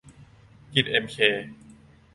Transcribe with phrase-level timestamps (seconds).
[0.73, 1.15] กินเอ็มเค